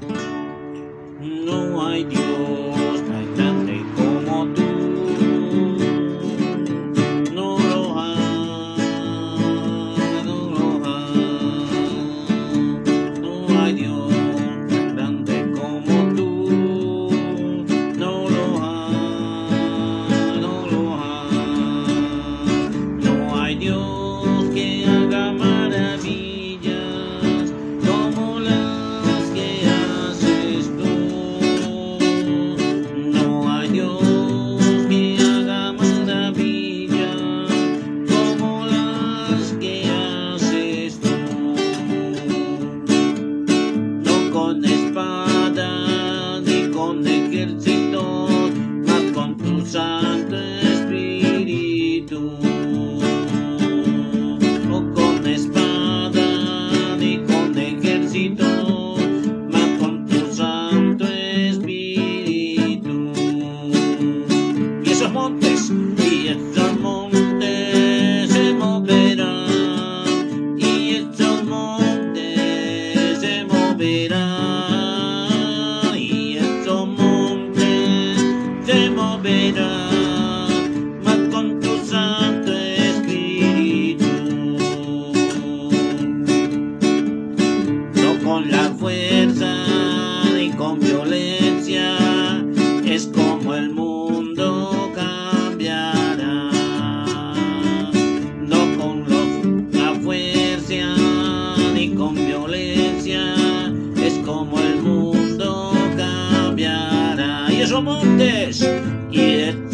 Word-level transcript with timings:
no 0.00 1.80
idea 1.80 2.85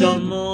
Tomo 0.03 0.52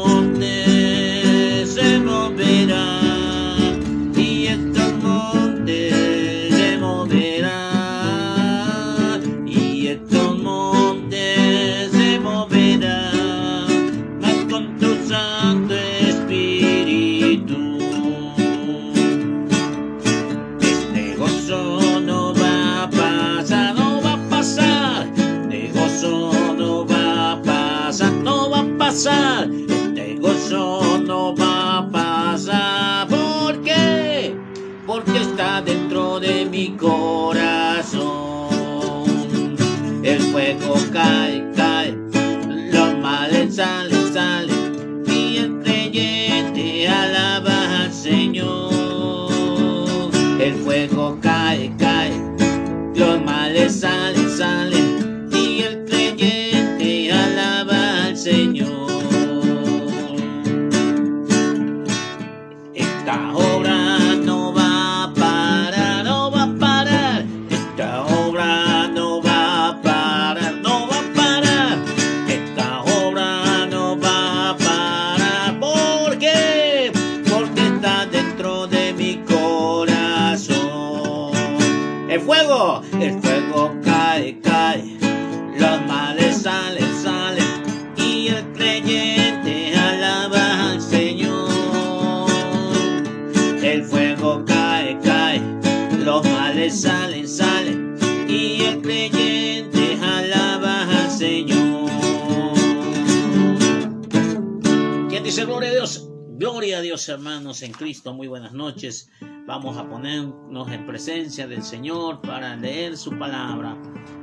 Vamos 109.61 109.75
a 109.75 109.89
ponernos 109.89 110.71
en 110.71 110.85
presencia 110.85 111.45
del 111.45 111.63
Señor 111.63 112.21
para 112.21 112.55
leer 112.55 112.95
su 112.95 113.11
palabra 113.19 113.75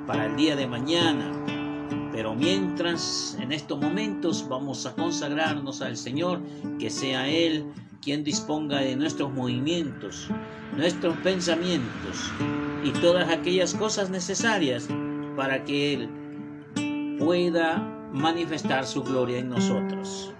para 0.07 0.25
el 0.25 0.37
día 0.37 0.57
de 0.57 0.67
mañana. 0.67 1.31
Pero 2.11 2.35
mientras, 2.35 3.37
en 3.39 3.53
estos 3.53 3.79
momentos, 3.79 4.49
vamos 4.49 4.87
a 4.87 4.95
consagrarnos 4.95 5.83
al 5.83 5.99
Señor, 5.99 6.41
que 6.79 6.89
sea 6.89 7.29
Él 7.29 7.67
quien 8.01 8.25
disponga 8.25 8.79
de 8.79 8.97
nuestros 8.97 9.31
movimientos, 9.31 10.27
nuestros 10.75 11.15
pensamientos 11.19 12.33
y 12.83 12.93
todas 12.93 13.29
aquellas 13.29 13.75
cosas 13.75 14.09
necesarias 14.09 14.89
para 15.37 15.65
que 15.65 15.93
Él 15.93 17.17
pueda 17.19 17.77
manifestar 18.11 18.87
su 18.87 19.03
gloria 19.03 19.41
en 19.41 19.51
nosotros. 19.51 20.33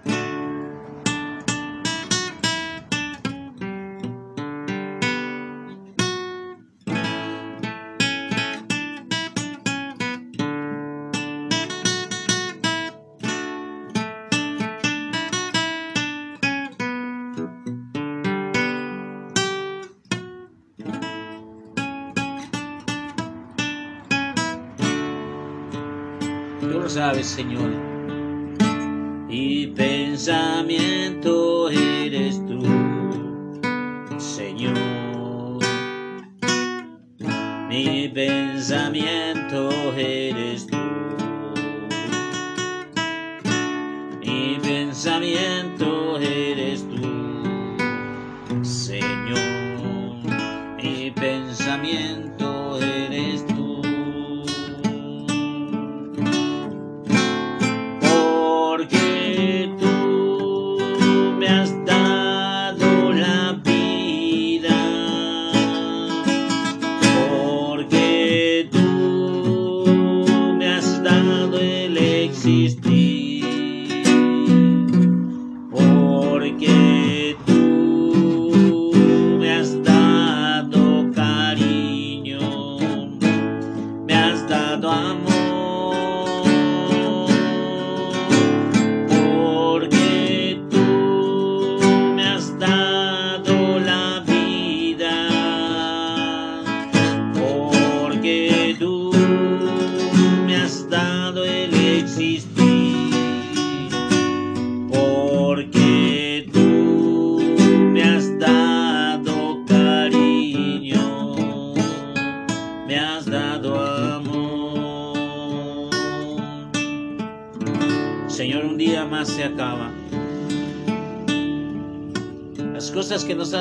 Señor. 27.27 27.71
Y 29.29 29.67
pensamiento 29.67 31.36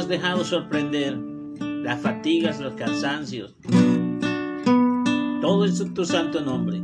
dejado 0.08 0.44
sorprender, 0.44 1.18
las 1.58 2.00
fatigas, 2.00 2.60
los 2.60 2.74
cansancios, 2.74 3.56
todo 5.40 5.64
es 5.64 5.82
tu 5.94 6.04
santo 6.04 6.40
nombre. 6.40 6.82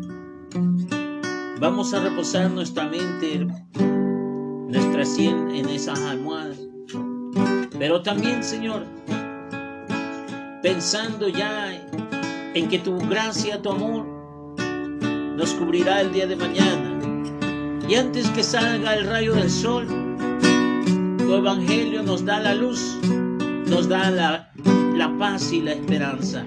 Vamos 1.61 1.95
a 1.95 2.03
reposar 2.03 2.51
nuestra 2.51 2.89
mente, 2.89 3.47
nuestra 4.69 5.05
sien 5.05 5.51
en 5.51 5.69
esas 5.69 6.01
almohadas. 6.01 6.59
Pero 7.79 8.03
también, 8.03 8.43
Señor, 8.43 8.85
pensando 10.63 11.29
ya 11.29 11.73
en 12.55 12.69
que 12.69 12.79
tu 12.79 12.99
gracia, 12.99 13.61
tu 13.63 13.71
amor, 13.71 14.07
nos 15.37 15.53
cubrirá 15.55 16.01
el 16.01 16.13
día 16.13 16.27
de 16.27 16.37
mañana. 16.37 16.99
Y 17.89 17.95
antes 17.95 18.29
que 18.31 18.43
salga 18.43 18.95
el 18.95 19.07
rayo 19.07 19.35
del 19.35 19.51
sol, 19.51 20.12
tu 21.33 21.39
evangelio 21.39 22.03
nos 22.03 22.27
da 22.27 22.41
la 22.41 22.55
luz, 22.55 22.99
nos 23.67 23.89
da 23.89 24.11
la, 24.11 24.53
la 24.95 25.17
paz 25.17 25.51
y 25.51 25.63
la 25.63 25.73
esperanza. 25.73 26.45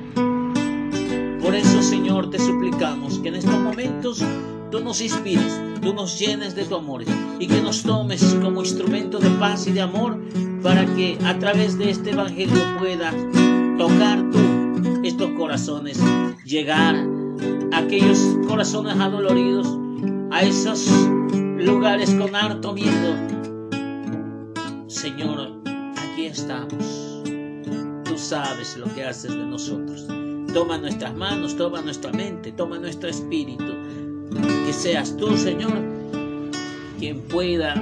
Por 1.42 1.56
eso, 1.56 1.82
Señor, 1.82 2.30
te 2.30 2.38
suplicamos 2.38 3.18
que 3.18 3.30
en 3.30 3.36
estos 3.36 3.60
momentos 3.62 4.24
tú 4.70 4.82
nos 4.82 5.02
inspires, 5.02 5.60
tú 5.82 5.96
nos 5.96 6.20
llenes 6.20 6.54
de 6.54 6.66
tu 6.66 6.76
amor 6.76 7.04
y 7.40 7.48
que 7.48 7.62
nos 7.62 7.82
tomes 7.82 8.38
como 8.44 8.62
instrumento 8.62 9.18
de 9.18 9.32
paz 9.32 9.66
y 9.66 9.72
de 9.72 9.82
amor 9.82 10.22
para 10.62 10.86
que 10.94 11.18
a 11.26 11.40
través 11.40 11.80
de 11.80 11.90
este 11.90 12.12
evangelio 12.12 12.62
puedas 12.78 13.16
tocar 13.80 14.24
tú 14.30 15.02
estos 15.04 15.32
corazones, 15.32 16.00
llegar 16.46 16.96
a 17.72 17.80
aquellos 17.80 18.20
corazones 18.48 18.96
adoloridos, 19.00 19.68
a 20.30 20.44
esos 20.44 20.88
lugares 21.58 22.12
con 22.12 22.36
harto 22.36 22.74
miedo. 22.74 23.45
Señor, 24.96 25.52
aquí 25.98 26.28
estamos. 26.28 27.22
Tú 28.06 28.18
sabes 28.18 28.78
lo 28.78 28.86
que 28.96 29.04
haces 29.04 29.30
de 29.30 29.46
nosotros. 29.46 30.08
Toma 30.54 30.78
nuestras 30.78 31.14
manos, 31.14 31.58
toma 31.58 31.82
nuestra 31.82 32.14
mente, 32.14 32.54
toma 32.54 32.80
nuestro 32.80 33.10
espíritu. 33.10 33.74
Que 34.66 34.72
seas 34.72 35.18
tú, 35.18 35.36
Señor, 35.36 35.74
quien 36.98 37.20
pueda 37.24 37.76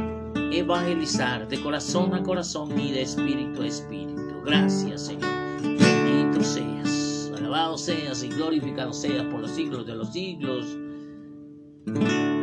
evangelizar 0.52 1.48
de 1.48 1.62
corazón 1.62 2.16
a 2.16 2.24
corazón 2.24 2.80
y 2.80 2.92
de 2.92 3.04
espíritu 3.04 3.62
a 3.62 3.68
espíritu. 3.68 4.42
Gracias, 4.44 5.06
Señor. 5.06 5.30
Bendito 5.62 6.44
seas, 6.44 7.32
alabado 7.38 7.78
seas 7.78 8.24
y 8.24 8.30
glorificado 8.30 8.92
seas 8.92 9.24
por 9.26 9.40
los 9.40 9.52
siglos 9.52 9.86
de 9.86 9.96
los 9.96 10.12
siglos. 10.12 10.66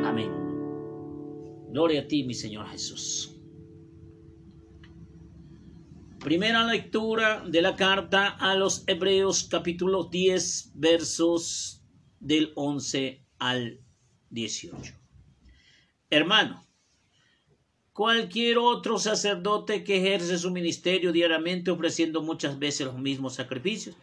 Amén. 0.05 0.31
Gloria 1.72 2.02
a 2.02 2.06
ti, 2.06 2.22
mi 2.22 2.34
Señor 2.34 2.69
Jesús. 2.69 3.39
Primera 6.22 6.64
lectura 6.64 7.43
de 7.46 7.62
la 7.62 7.76
carta 7.76 8.28
a 8.28 8.55
los 8.55 8.84
Hebreos 8.87 9.49
capítulo 9.50 10.05
10 10.05 10.72
versos 10.75 11.82
del 12.20 12.52
11 12.56 13.25
al 13.38 13.81
18. 14.28 14.93
Hermano, 16.11 16.67
cualquier 17.94 18.58
otro 18.58 18.99
sacerdote 18.99 19.82
que 19.82 19.96
ejerce 19.96 20.37
su 20.37 20.50
ministerio 20.50 21.11
diariamente 21.11 21.70
ofreciendo 21.70 22.20
muchas 22.20 22.58
veces 22.58 22.88
los 22.88 22.99
mismos 22.99 23.37
sacrificios, 23.37 23.96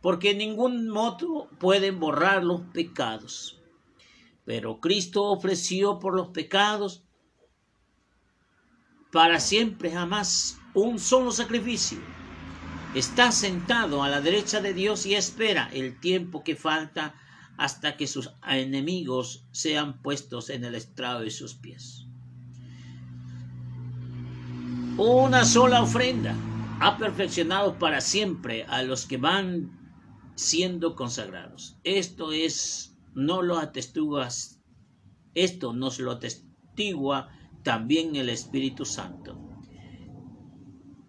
porque 0.00 0.30
en 0.30 0.38
ningún 0.38 0.88
modo 0.88 1.48
pueden 1.58 1.98
borrar 1.98 2.44
los 2.44 2.60
pecados. 2.72 3.60
Pero 4.44 4.78
Cristo 4.78 5.24
ofreció 5.24 5.98
por 5.98 6.14
los 6.14 6.28
pecados 6.28 7.02
para 9.10 9.40
siempre 9.40 9.90
jamás 9.90 10.60
un 10.74 10.98
solo 10.98 11.30
sacrificio. 11.30 11.98
Está 12.94 13.32
sentado 13.32 14.02
a 14.02 14.08
la 14.08 14.20
derecha 14.20 14.60
de 14.60 14.74
Dios 14.74 15.06
y 15.06 15.14
espera 15.14 15.70
el 15.72 15.98
tiempo 15.98 16.44
que 16.44 16.56
falta 16.56 17.14
hasta 17.56 17.96
que 17.96 18.06
sus 18.06 18.30
enemigos 18.46 19.44
sean 19.52 20.02
puestos 20.02 20.50
en 20.50 20.64
el 20.64 20.74
estrado 20.74 21.20
de 21.20 21.30
sus 21.30 21.54
pies. 21.54 22.06
Una 24.96 25.44
sola 25.44 25.82
ofrenda 25.82 26.36
ha 26.80 26.98
perfeccionado 26.98 27.78
para 27.78 28.00
siempre 28.00 28.64
a 28.68 28.82
los 28.82 29.06
que 29.06 29.16
van 29.16 29.70
siendo 30.34 30.94
consagrados. 30.94 31.76
Esto 31.84 32.32
es, 32.32 32.96
no 33.14 33.42
lo 33.42 33.58
atestiguas, 33.58 34.60
esto 35.34 35.72
nos 35.72 35.98
lo 35.98 36.12
atestigua 36.12 37.28
también 37.62 38.16
el 38.16 38.28
Espíritu 38.28 38.84
Santo. 38.84 39.43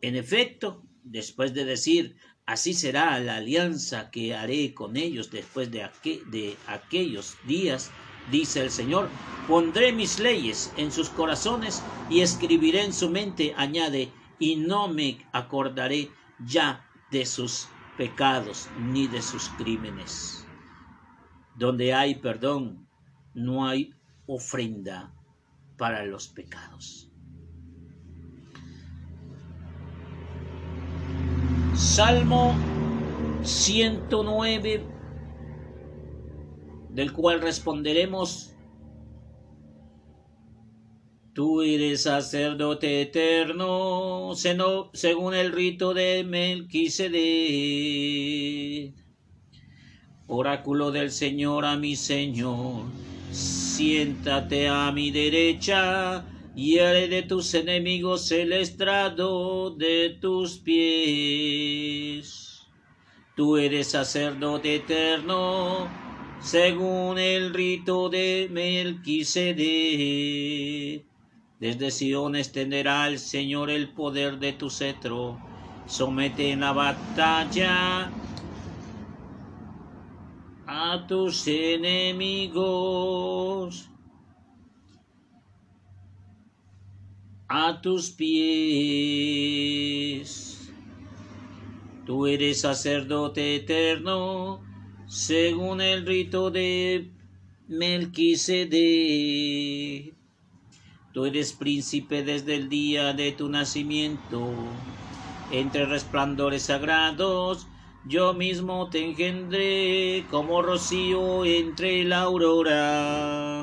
En 0.05 0.15
efecto, 0.15 0.83
después 1.03 1.55
de 1.55 1.65
decir, 1.65 2.15
así 2.45 2.75
será 2.75 3.19
la 3.19 3.37
alianza 3.37 4.11
que 4.11 4.35
haré 4.35 4.75
con 4.75 4.97
ellos 4.97 5.31
después 5.31 5.71
de, 5.71 5.89
de 6.27 6.57
aquellos 6.67 7.35
días, 7.47 7.89
dice 8.29 8.61
el 8.61 8.69
Señor, 8.69 9.09
pondré 9.47 9.93
mis 9.93 10.19
leyes 10.19 10.71
en 10.77 10.91
sus 10.91 11.09
corazones 11.09 11.81
y 12.07 12.21
escribiré 12.21 12.83
en 12.83 12.93
su 12.93 13.09
mente, 13.09 13.55
añade, 13.57 14.11
y 14.37 14.57
no 14.57 14.87
me 14.89 15.25
acordaré 15.31 16.11
ya 16.37 16.87
de 17.09 17.25
sus 17.25 17.67
pecados 17.97 18.69
ni 18.77 19.07
de 19.07 19.23
sus 19.23 19.49
crímenes. 19.57 20.45
Donde 21.55 21.95
hay 21.95 22.13
perdón, 22.13 22.87
no 23.33 23.67
hay 23.67 23.95
ofrenda 24.27 25.11
para 25.77 26.05
los 26.05 26.27
pecados. 26.27 27.09
Salmo 31.77 32.53
109, 33.43 34.87
del 36.89 37.13
cual 37.13 37.41
responderemos, 37.41 38.51
Tú 41.33 41.61
eres 41.61 42.03
sacerdote 42.03 43.01
eterno, 43.01 44.31
según 44.35 45.33
el 45.33 45.51
rito 45.51 45.93
de 45.93 46.23
Melquisedec. 46.23 48.95
Oráculo 50.27 50.91
del 50.91 51.11
Señor 51.11 51.65
a 51.65 51.75
mi 51.75 51.97
Señor 51.97 52.85
siéntate 53.75 54.69
a 54.69 54.89
mi 54.93 55.11
derecha 55.11 56.25
y 56.55 56.79
haré 56.79 57.09
de 57.09 57.21
tus 57.21 57.53
enemigos 57.53 58.31
el 58.31 58.53
estrado 58.53 59.71
de 59.71 60.17
tus 60.21 60.57
pies. 60.57 62.25
Tú 63.35 63.57
eres 63.57 63.87
sacerdote 63.87 64.75
eterno, 64.75 65.89
según 66.39 67.19
el 67.19 67.53
rito 67.53 68.07
de 68.07 68.47
Melquisedec. 68.49 69.65
Desde 71.59 71.91
Sion 71.91 72.37
extenderá 72.37 73.09
el 73.09 73.19
Señor 73.19 73.69
el 73.69 73.89
poder 73.89 74.39
de 74.39 74.53
tu 74.53 74.69
cetro. 74.69 75.37
Somete 75.87 76.51
en 76.51 76.61
la 76.61 76.71
batalla 76.71 78.09
a 80.67 81.05
tus 81.07 81.45
enemigos 81.47 82.65
a 87.47 87.81
tus 87.81 88.09
pies. 88.11 88.71
Tú 92.05 92.27
eres 92.27 92.61
sacerdote 92.61 93.55
eterno, 93.55 94.61
según 95.07 95.81
el 95.81 96.05
rito 96.05 96.51
de 96.51 97.09
Melquisedec. 97.67 98.75
Tú 101.13 101.25
eres 101.25 101.53
príncipe 101.53 102.23
desde 102.23 102.55
el 102.55 102.69
día 102.69 103.13
de 103.13 103.31
tu 103.31 103.49
nacimiento. 103.49 104.53
Entre 105.51 105.85
resplandores 105.85 106.63
sagrados 106.63 107.67
yo 108.07 108.35
mismo 108.35 108.87
te 108.91 109.03
engendré 109.03 110.27
como 110.29 110.61
rocío 110.61 111.43
entre 111.43 112.03
la 112.03 112.21
aurora. 112.21 113.54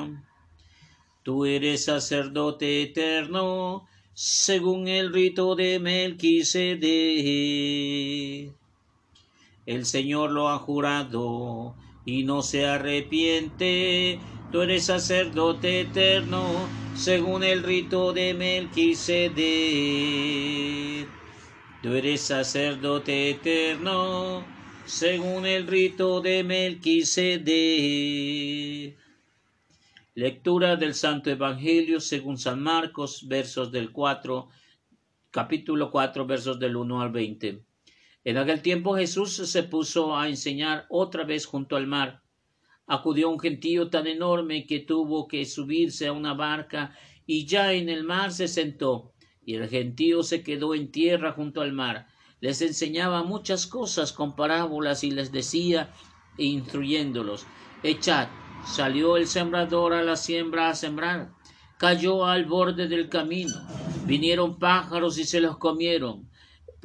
Tú 1.23 1.45
eres 1.45 1.85
sacerdote 1.85 2.83
eterno, 2.83 3.87
según 4.13 4.89
el 4.89 5.13
rito 5.13 5.55
de 5.55 5.79
Melquisedec. 5.79 6.83
El 9.65 9.85
Señor 9.85 10.31
lo 10.31 10.49
ha 10.49 10.57
jurado 10.59 11.77
y 12.05 12.23
no 12.23 12.41
se 12.41 12.65
arrepiente. 12.65 14.19
Tú 14.51 14.63
eres 14.63 14.87
sacerdote 14.87 15.79
eterno, 15.79 16.43
según 16.93 17.45
el 17.45 17.63
rito 17.63 18.11
de 18.11 18.33
Melquisedec. 18.33 19.33
Tú 21.81 21.93
eres 21.93 22.19
sacerdote 22.19 23.29
eterno, 23.29 24.43
según 24.85 25.45
el 25.45 25.67
rito 25.67 26.19
de 26.19 26.43
Melquisedec. 26.43 27.43
Lectura 30.15 30.75
del 30.75 30.93
Santo 30.93 31.31
Evangelio 31.31 31.99
según 31.99 32.37
San 32.37 32.61
Marcos, 32.61 33.27
versos 33.27 33.71
del 33.71 33.91
4, 33.91 34.47
capítulo 35.31 35.89
4, 35.89 36.27
versos 36.27 36.59
del 36.59 36.75
1 36.75 37.01
al 37.01 37.11
20. 37.11 37.63
En 38.23 38.37
aquel 38.37 38.61
tiempo 38.61 38.95
Jesús 38.95 39.33
se 39.33 39.63
puso 39.63 40.15
a 40.15 40.29
enseñar 40.29 40.85
otra 40.89 41.23
vez 41.23 41.47
junto 41.47 41.75
al 41.75 41.87
mar. 41.87 42.21
Acudió 42.85 43.27
un 43.27 43.39
gentío 43.39 43.89
tan 43.89 44.05
enorme 44.05 44.67
que 44.67 44.81
tuvo 44.81 45.27
que 45.27 45.45
subirse 45.45 46.05
a 46.05 46.13
una 46.13 46.35
barca 46.35 46.95
y 47.25 47.47
ya 47.47 47.73
en 47.73 47.89
el 47.89 48.03
mar 48.03 48.31
se 48.31 48.47
sentó, 48.47 49.13
y 49.43 49.55
el 49.55 49.67
gentío 49.67 50.21
se 50.21 50.43
quedó 50.43 50.75
en 50.75 50.91
tierra 50.91 51.31
junto 51.31 51.61
al 51.61 51.73
mar. 51.73 52.05
Les 52.39 52.61
enseñaba 52.61 53.23
muchas 53.23 53.65
cosas 53.65 54.13
con 54.13 54.35
parábolas 54.35 55.03
y 55.03 55.09
les 55.09 55.31
decía, 55.31 55.91
instruyéndolos, 56.37 57.47
Echad, 57.81 58.27
salió 58.65 59.17
el 59.17 59.27
sembrador 59.27 59.93
a 59.93 60.03
la 60.03 60.15
siembra 60.15 60.69
a 60.69 60.75
sembrar, 60.75 61.31
cayó 61.77 62.25
al 62.25 62.45
borde 62.45 62.87
del 62.87 63.09
camino, 63.09 63.53
vinieron 64.05 64.59
pájaros 64.59 65.17
y 65.17 65.23
se 65.23 65.41
los 65.41 65.57
comieron, 65.57 66.29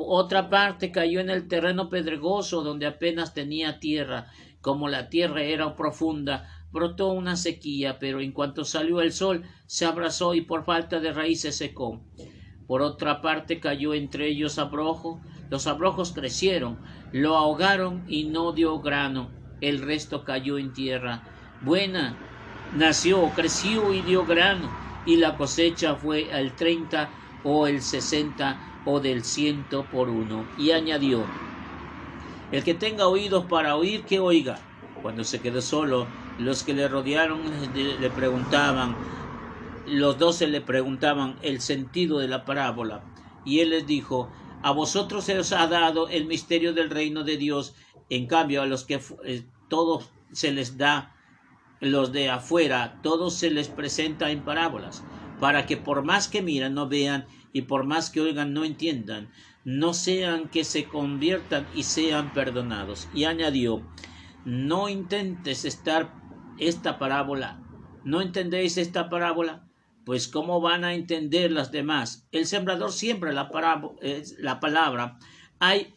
otra 0.00 0.48
parte 0.48 0.92
cayó 0.92 1.18
en 1.18 1.28
el 1.28 1.48
terreno 1.48 1.88
pedregoso 1.88 2.62
donde 2.62 2.86
apenas 2.86 3.34
tenía 3.34 3.80
tierra. 3.80 4.30
Como 4.60 4.88
la 4.88 5.08
tierra 5.08 5.42
era 5.42 5.74
profunda, 5.74 6.48
brotó 6.70 7.08
una 7.08 7.36
sequía, 7.36 7.98
pero 7.98 8.20
en 8.20 8.32
cuanto 8.32 8.64
salió 8.64 9.00
el 9.00 9.12
sol, 9.12 9.44
se 9.66 9.86
abrazó 9.86 10.34
y 10.34 10.42
por 10.42 10.64
falta 10.64 11.00
de 11.00 11.12
raíz 11.12 11.40
se 11.40 11.52
secó. 11.52 12.00
Por 12.66 12.82
otra 12.82 13.20
parte 13.22 13.60
cayó 13.60 13.94
entre 13.94 14.28
ellos 14.28 14.58
abrojo, 14.58 15.20
los 15.50 15.66
abrojos 15.66 16.12
crecieron, 16.12 16.78
lo 17.12 17.36
ahogaron 17.36 18.04
y 18.06 18.24
no 18.24 18.52
dio 18.52 18.78
grano, 18.80 19.30
el 19.60 19.80
resto 19.80 20.24
cayó 20.24 20.58
en 20.58 20.72
tierra. 20.72 21.24
Buena, 21.60 22.16
nació, 22.72 23.32
creció 23.34 23.92
y 23.92 24.02
dio 24.02 24.24
grano, 24.24 24.70
y 25.04 25.16
la 25.16 25.36
cosecha 25.36 25.96
fue 25.96 26.32
al 26.32 26.54
treinta 26.54 27.10
o 27.42 27.66
el 27.66 27.82
sesenta 27.82 28.60
o 28.84 29.00
del 29.00 29.24
ciento 29.24 29.84
por 29.88 30.08
uno. 30.08 30.46
Y 30.56 30.70
añadió, 30.70 31.24
el 32.50 32.64
que 32.64 32.74
tenga 32.74 33.08
oídos 33.08 33.46
para 33.46 33.76
oír, 33.76 34.04
que 34.04 34.20
oiga. 34.20 34.60
Cuando 35.02 35.24
se 35.24 35.40
quedó 35.40 35.60
solo, 35.60 36.06
los 36.38 36.62
que 36.62 36.74
le 36.74 36.88
rodearon 36.88 37.40
le 37.74 38.10
preguntaban, 38.10 38.96
los 39.86 40.18
doce 40.18 40.46
le 40.46 40.60
preguntaban 40.60 41.38
el 41.42 41.60
sentido 41.60 42.18
de 42.18 42.28
la 42.28 42.44
parábola. 42.44 43.04
Y 43.44 43.60
él 43.60 43.70
les 43.70 43.86
dijo, 43.86 44.30
a 44.62 44.72
vosotros 44.72 45.24
se 45.24 45.38
os 45.38 45.52
ha 45.52 45.66
dado 45.66 46.08
el 46.08 46.26
misterio 46.26 46.72
del 46.72 46.90
reino 46.90 47.24
de 47.24 47.36
Dios, 47.36 47.74
en 48.10 48.26
cambio 48.26 48.62
a 48.62 48.66
los 48.66 48.84
que 48.84 49.00
eh, 49.24 49.44
todos 49.68 50.10
se 50.32 50.52
les 50.52 50.76
da, 50.76 51.14
los 51.80 52.12
de 52.12 52.30
afuera, 52.30 52.98
todos 53.02 53.34
se 53.34 53.50
les 53.50 53.68
presenta 53.68 54.30
en 54.30 54.44
parábolas, 54.44 55.02
para 55.40 55.66
que 55.66 55.76
por 55.76 56.02
más 56.02 56.28
que 56.28 56.42
miran 56.42 56.74
no 56.74 56.88
vean 56.88 57.26
y 57.52 57.62
por 57.62 57.84
más 57.84 58.10
que 58.10 58.20
oigan 58.20 58.52
no 58.52 58.64
entiendan, 58.64 59.30
no 59.64 59.94
sean 59.94 60.48
que 60.48 60.64
se 60.64 60.84
conviertan 60.84 61.66
y 61.74 61.82
sean 61.82 62.32
perdonados. 62.32 63.08
Y 63.14 63.24
añadió, 63.24 63.82
no 64.44 64.88
intentes 64.88 65.64
estar 65.64 66.12
esta 66.58 66.98
parábola. 66.98 67.60
¿No 68.04 68.22
entendéis 68.22 68.78
esta 68.78 69.08
parábola? 69.08 69.66
Pues 70.04 70.28
¿cómo 70.28 70.60
van 70.60 70.84
a 70.84 70.94
entender 70.94 71.52
las 71.52 71.70
demás? 71.70 72.26
El 72.32 72.46
sembrador 72.46 72.92
siembra 72.92 73.32
la, 73.32 73.50
la 74.38 74.60
palabra. 74.60 75.18
Hay, 75.58 75.92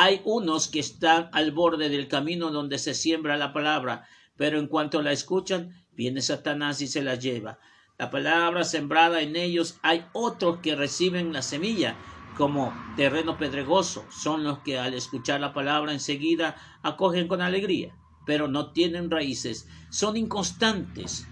hay 0.00 0.22
unos 0.24 0.68
que 0.68 0.80
están 0.80 1.28
al 1.32 1.52
borde 1.52 1.88
del 1.88 2.08
camino 2.08 2.50
donde 2.50 2.78
se 2.78 2.94
siembra 2.94 3.36
la 3.36 3.52
palabra, 3.52 4.06
pero 4.36 4.58
en 4.58 4.66
cuanto 4.66 5.02
la 5.02 5.12
escuchan, 5.12 5.74
viene 5.92 6.22
Satanás 6.22 6.80
y 6.80 6.86
se 6.86 7.02
la 7.02 7.16
lleva 7.16 7.58
la 8.00 8.10
palabra 8.10 8.64
sembrada 8.64 9.20
en 9.20 9.36
ellos, 9.36 9.78
hay 9.82 10.06
otros 10.14 10.60
que 10.60 10.74
reciben 10.74 11.34
la 11.34 11.42
semilla 11.42 11.96
como 12.38 12.72
terreno 12.96 13.36
pedregoso. 13.36 14.06
Son 14.10 14.42
los 14.42 14.60
que 14.60 14.78
al 14.78 14.94
escuchar 14.94 15.38
la 15.38 15.52
palabra 15.52 15.92
enseguida 15.92 16.56
acogen 16.82 17.28
con 17.28 17.42
alegría, 17.42 17.94
pero 18.24 18.48
no 18.48 18.72
tienen 18.72 19.10
raíces, 19.10 19.68
son 19.90 20.16
inconstantes. 20.16 21.26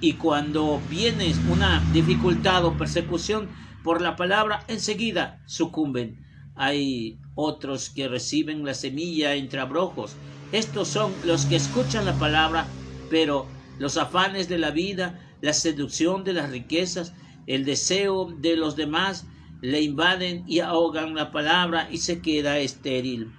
Y 0.00 0.12
cuando 0.12 0.80
viene 0.88 1.34
una 1.50 1.82
dificultad 1.92 2.64
o 2.66 2.78
persecución 2.78 3.48
por 3.82 4.00
la 4.00 4.14
palabra, 4.14 4.64
enseguida 4.68 5.42
sucumben. 5.46 6.24
Hay 6.54 7.18
otros 7.34 7.90
que 7.90 8.08
reciben 8.08 8.64
la 8.64 8.74
semilla 8.74 9.34
entre 9.34 9.60
abrojos. 9.60 10.20
Estos 10.50 10.88
son 10.88 11.18
los 11.22 11.46
que 11.46 11.56
escuchan 11.56 12.04
la 12.04 12.18
palabra, 12.18 12.76
pero 13.08 13.52
los 13.78 13.96
afanes 13.96 14.48
de 14.48 14.58
la 14.58 14.70
vida 14.70 15.20
la 15.40 15.52
seducción 15.52 16.24
de 16.24 16.34
las 16.34 16.50
riquezas, 16.50 17.14
el 17.46 17.64
deseo 17.64 18.32
de 18.36 18.56
los 18.56 18.76
demás, 18.76 19.28
le 19.60 19.80
invaden 19.82 20.44
y 20.46 20.60
ahogan 20.60 21.14
la 21.14 21.30
palabra 21.32 21.88
y 21.90 21.98
se 21.98 22.20
queda 22.22 22.58
estéril. 22.58 23.38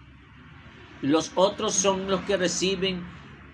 Los 1.02 1.32
otros 1.36 1.76
son 1.76 2.08
los 2.08 2.24
que 2.24 2.38
reciben 2.38 3.14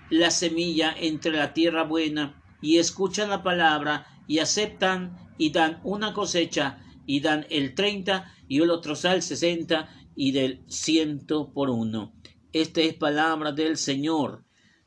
la 0.10 0.31
semilla 0.31 0.93
entre 0.98 1.31
la 1.31 1.53
tierra 1.53 1.84
buena 1.84 2.41
y 2.62 2.77
escuchan 2.77 3.29
la 3.29 3.43
palabra 3.43 4.08
y 4.27 4.39
aceptan 4.39 5.17
y 5.38 5.51
dan 5.51 5.79
una 5.84 6.13
cosecha 6.13 6.84
y 7.05 7.22
dan 7.22 7.46
el 7.50 7.75
treinta 7.75 8.31
y 8.48 8.62
el 8.62 8.69
otro 8.69 8.96
sal 8.96 9.22
sesenta 9.22 9.89
y 10.22 10.34
del 10.34 10.62
ciento 10.68 11.54
por 11.54 11.70
uno. 11.70 12.12
Esta 12.52 12.82
es 12.82 12.94
palabra 12.94 13.54
del 13.54 13.78
Señor. 13.78 14.44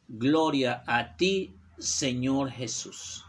Gloria 0.07 0.85
a 0.87 1.17
ti, 1.17 1.57
Señor 1.79 2.51
Jesús. 2.51 3.25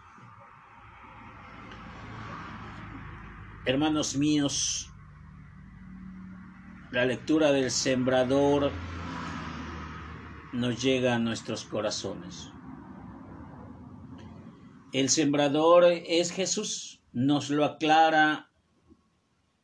Hermanos 3.65 4.17
míos, 4.17 4.89
la 6.91 7.05
lectura 7.05 7.53
del 7.53 7.72
sembrador 7.72 8.74
nos 10.51 10.83
llega 10.83 11.15
a 11.15 11.19
nuestros 11.19 11.63
corazones. 11.63 12.50
El 14.91 15.07
sembrador 15.07 15.86
es 15.86 16.33
Jesús, 16.33 17.00
nos 17.13 17.50
lo 17.50 17.63
aclara 17.63 18.50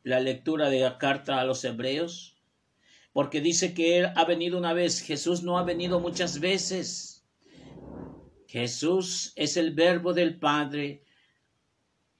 la 0.02 0.20
lectura 0.20 0.70
de 0.70 0.80
la 0.80 0.98
carta 0.98 1.40
a 1.40 1.44
los 1.44 1.64
hebreos, 1.64 2.29
porque 3.20 3.42
dice 3.42 3.74
que 3.74 3.98
Él 3.98 4.06
ha 4.16 4.24
venido 4.24 4.56
una 4.56 4.72
vez, 4.72 5.02
Jesús 5.02 5.42
no 5.42 5.58
ha 5.58 5.62
venido 5.62 6.00
muchas 6.00 6.40
veces. 6.40 7.28
Jesús 8.46 9.34
es 9.36 9.58
el 9.58 9.74
verbo 9.74 10.14
del 10.14 10.38
Padre. 10.38 11.04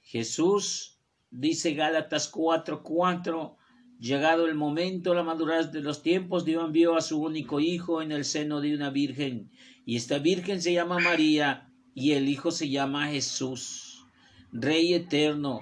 Jesús 0.02 1.00
Dice 1.30 1.72
Gálatas 1.72 2.30
4:4, 2.30 3.56
llegado 3.98 4.44
el 4.44 4.56
momento, 4.56 5.14
la 5.14 5.22
madurez 5.22 5.72
de 5.72 5.80
los 5.80 6.02
tiempos, 6.02 6.44
Dios 6.44 6.62
envió 6.66 6.96
a 6.98 7.00
su 7.00 7.22
único 7.22 7.60
hijo 7.60 8.02
en 8.02 8.12
el 8.12 8.26
seno 8.26 8.60
de 8.60 8.74
una 8.74 8.90
virgen, 8.90 9.50
y 9.86 9.96
esta 9.96 10.18
virgen 10.18 10.60
se 10.60 10.74
llama 10.74 10.98
María, 10.98 11.72
y 11.94 12.12
el 12.12 12.28
hijo 12.28 12.50
se 12.50 12.68
llama 12.68 13.06
Jesús, 13.06 14.04
Rey 14.52 14.92
eterno, 14.92 15.60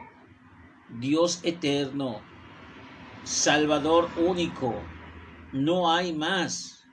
Dios 0.99 1.41
eterno, 1.45 2.23
Salvador 3.25 4.09
único, 4.17 4.75
no 5.53 5.93
hay 5.93 6.13
más. 6.13 6.85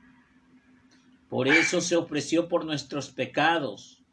Por 1.29 1.47
eso 1.47 1.81
se 1.81 1.95
ofreció 1.95 2.47
por 2.47 2.65
nuestros 2.65 3.09
pecados, 3.09 4.03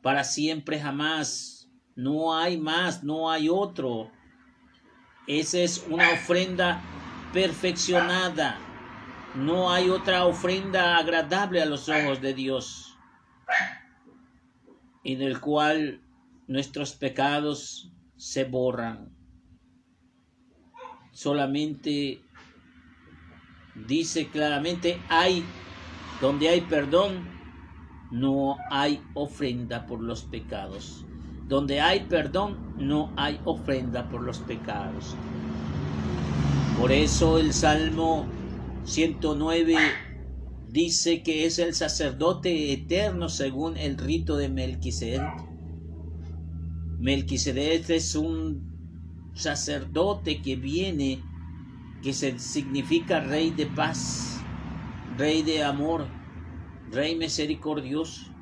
para 0.00 0.24
siempre 0.24 0.80
jamás 0.80 1.52
no 1.94 2.34
hay 2.34 2.56
más, 2.56 3.04
no 3.04 3.30
hay 3.30 3.48
otro. 3.48 4.10
Esa 5.26 5.58
es 5.58 5.84
una 5.88 6.10
ofrenda 6.12 6.82
perfeccionada. 7.32 8.58
No 9.34 9.72
hay 9.72 9.88
otra 9.88 10.26
ofrenda 10.26 10.96
agradable 10.98 11.62
a 11.62 11.66
los 11.66 11.88
ojos 11.88 12.20
de 12.20 12.34
Dios, 12.34 12.98
en 15.04 15.22
el 15.22 15.40
cual 15.40 16.02
nuestros 16.46 16.92
pecados 16.94 17.90
se 18.16 18.44
borran. 18.44 19.16
Solamente 21.12 22.22
dice 23.86 24.28
claramente, 24.28 24.98
hay, 25.08 25.44
donde 26.20 26.48
hay 26.48 26.62
perdón, 26.62 27.24
no 28.10 28.58
hay 28.70 29.00
ofrenda 29.14 29.86
por 29.86 30.02
los 30.02 30.22
pecados. 30.22 31.04
Donde 31.48 31.80
hay 31.80 32.00
perdón, 32.00 32.56
no 32.78 33.10
hay 33.16 33.40
ofrenda 33.44 34.08
por 34.08 34.22
los 34.22 34.38
pecados. 34.38 35.14
Por 36.78 36.92
eso 36.92 37.38
el 37.38 37.52
Salmo 37.52 38.26
109 38.84 39.76
dice 40.70 41.22
que 41.22 41.44
es 41.46 41.58
el 41.58 41.74
sacerdote 41.74 42.72
eterno 42.72 43.28
según 43.28 43.76
el 43.76 43.98
rito 43.98 44.36
de 44.36 44.48
Melquisedec. 44.48 45.22
Melquisedec 46.98 47.90
es 47.90 48.14
un 48.14 48.72
sacerdote 49.34 50.40
que 50.40 50.56
viene, 50.56 51.20
que 52.02 52.12
significa 52.12 53.20
rey 53.20 53.50
de 53.50 53.66
paz, 53.66 54.40
rey 55.16 55.42
de 55.42 55.62
amor, 55.62 56.08
rey 56.90 57.14
misericordioso. 57.14 58.32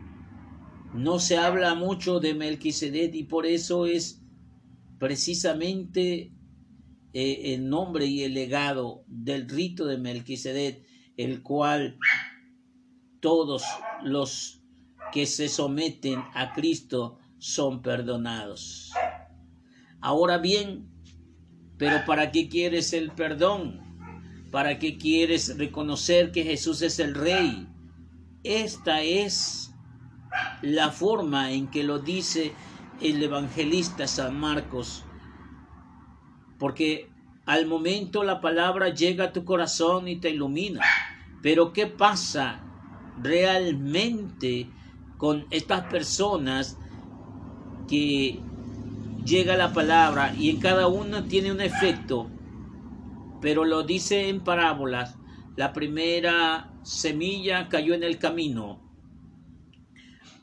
No 0.94 1.18
se 1.18 1.36
habla 1.36 1.74
mucho 1.74 2.20
de 2.20 2.34
Melquisedec 2.34 3.14
y 3.14 3.24
por 3.24 3.46
eso 3.46 3.86
es 3.86 4.22
precisamente 4.98 6.32
eh, 7.12 7.54
el 7.54 7.68
nombre 7.68 8.06
y 8.06 8.22
el 8.22 8.34
legado 8.34 9.04
del 9.06 9.48
rito 9.48 9.86
de 9.86 9.98
Melquisedec, 9.98 10.82
el 11.16 11.42
cual 11.42 11.98
todos 13.20 13.62
los 14.02 14.62
que 15.12 15.26
se 15.26 15.48
someten 15.48 16.20
a 16.34 16.52
Cristo 16.54 17.18
son 17.38 17.82
perdonados. 17.82 18.92
Ahora 20.00 20.38
bien, 20.38 20.88
pero 21.80 22.04
¿para 22.04 22.30
qué 22.30 22.50
quieres 22.50 22.92
el 22.92 23.10
perdón? 23.10 23.80
¿Para 24.50 24.78
qué 24.78 24.98
quieres 24.98 25.56
reconocer 25.56 26.30
que 26.30 26.44
Jesús 26.44 26.82
es 26.82 26.98
el 26.98 27.14
Rey? 27.14 27.66
Esta 28.44 29.00
es 29.00 29.72
la 30.60 30.90
forma 30.90 31.52
en 31.52 31.68
que 31.68 31.82
lo 31.82 31.98
dice 31.98 32.52
el 33.00 33.22
evangelista 33.22 34.06
San 34.06 34.38
Marcos. 34.38 35.06
Porque 36.58 37.08
al 37.46 37.66
momento 37.66 38.24
la 38.24 38.42
palabra 38.42 38.90
llega 38.90 39.24
a 39.24 39.32
tu 39.32 39.46
corazón 39.46 40.06
y 40.06 40.16
te 40.16 40.28
ilumina. 40.28 40.82
Pero 41.40 41.72
¿qué 41.72 41.86
pasa 41.86 42.60
realmente 43.22 44.68
con 45.16 45.46
estas 45.50 45.86
personas 45.86 46.76
que 47.88 48.38
llega 49.30 49.56
la 49.56 49.72
palabra 49.72 50.34
y 50.36 50.50
en 50.50 50.58
cada 50.58 50.88
una 50.88 51.28
tiene 51.28 51.52
un 51.52 51.60
efecto, 51.60 52.28
pero 53.40 53.64
lo 53.64 53.84
dice 53.84 54.28
en 54.28 54.42
parábolas. 54.42 55.16
La 55.56 55.72
primera 55.72 56.74
semilla 56.82 57.68
cayó 57.68 57.94
en 57.94 58.02
el 58.02 58.18
camino, 58.18 58.82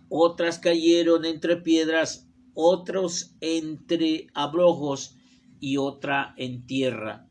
otras 0.07 0.57
cayeron 0.59 1.25
entre 1.25 1.57
piedras, 1.57 2.29
otros 2.53 3.35
entre 3.41 4.27
abrojos 4.33 5.17
y 5.59 5.75
otra 5.75 6.33
en 6.37 6.65
tierra. 6.65 7.27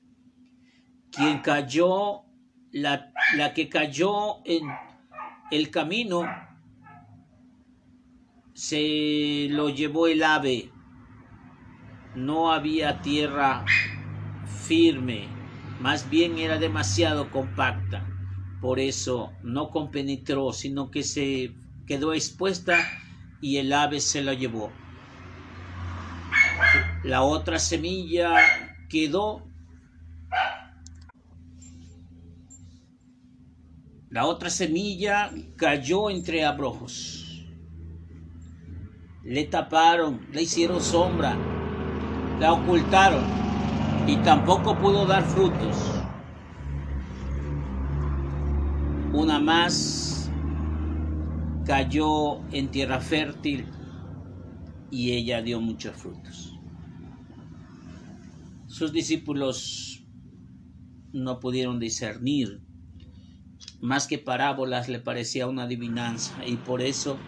Quien 1.10 1.38
cayó, 1.38 2.24
la, 2.70 3.12
la 3.34 3.54
que 3.54 3.70
cayó 3.70 4.44
en 4.44 4.68
el 5.50 5.70
camino 5.70 6.24
se 8.52 9.48
lo 9.50 9.70
llevó 9.70 10.06
el 10.06 10.22
ave. 10.22 10.75
No 12.16 12.50
había 12.50 13.02
tierra 13.02 13.64
firme, 14.66 15.28
más 15.78 16.08
bien 16.08 16.38
era 16.38 16.58
demasiado 16.58 17.30
compacta. 17.30 18.04
Por 18.60 18.80
eso 18.80 19.32
no 19.42 19.70
compenetró, 19.70 20.52
sino 20.52 20.90
que 20.90 21.02
se 21.02 21.54
quedó 21.86 22.14
expuesta 22.14 22.78
y 23.40 23.58
el 23.58 23.72
ave 23.72 24.00
se 24.00 24.22
la 24.22 24.32
llevó. 24.32 24.72
La 27.04 27.22
otra 27.22 27.58
semilla 27.58 28.34
quedó 28.88 29.46
La 34.08 34.24
otra 34.24 34.48
semilla 34.48 35.30
cayó 35.56 36.08
entre 36.08 36.42
abrojos. 36.42 37.44
Le 39.22 39.44
taparon, 39.44 40.26
le 40.32 40.42
hicieron 40.42 40.80
sombra, 40.80 41.36
la 42.40 42.52
ocultaron 42.52 43.24
y 44.08 44.16
tampoco 44.18 44.76
pudo 44.76 45.06
dar 45.06 45.24
frutos. 45.24 45.76
Una 49.12 49.38
más 49.38 50.30
cayó 51.64 52.40
en 52.52 52.70
tierra 52.70 53.00
fértil 53.00 53.66
y 54.90 55.12
ella 55.12 55.42
dio 55.42 55.60
muchos 55.60 55.96
frutos. 55.96 56.52
Sus 58.66 58.92
discípulos 58.92 60.04
no 61.12 61.40
pudieron 61.40 61.78
discernir 61.80 62.60
más 63.80 64.06
que 64.06 64.18
parábolas 64.18 64.88
le 64.88 64.98
parecía 65.00 65.46
una 65.46 65.64
adivinanza 65.64 66.44
y 66.46 66.56
por 66.56 66.82
eso 66.82 67.18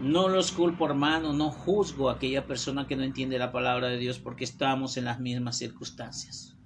no 0.00 0.28
los 0.28 0.52
culpo 0.52 0.86
hermano, 0.86 1.32
no 1.32 1.50
juzgo 1.50 2.08
a 2.08 2.14
aquella 2.14 2.46
persona 2.46 2.86
que 2.86 2.96
no 2.96 3.02
entiende 3.02 3.38
la 3.38 3.52
palabra 3.52 3.88
de 3.88 3.98
Dios 3.98 4.18
porque 4.18 4.44
estamos 4.44 4.96
en 4.96 5.04
las 5.04 5.20
mismas 5.20 5.58
circunstancias. 5.58 6.56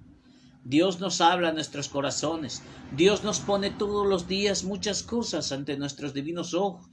Dios 0.63 0.99
nos 0.99 1.19
habla 1.19 1.49
a 1.49 1.53
nuestros 1.53 1.89
corazones, 1.89 2.61
Dios 2.95 3.23
nos 3.23 3.39
pone 3.39 3.69
todos 3.69 4.07
los 4.07 4.27
días 4.27 4.63
muchas 4.63 5.03
cosas 5.03 5.51
ante 5.51 5.77
nuestros 5.77 6.13
divinos 6.13 6.53
ojos, 6.53 6.87